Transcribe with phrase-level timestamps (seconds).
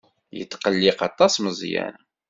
[0.37, 1.95] Yetqelliq aṭas Meẓyan.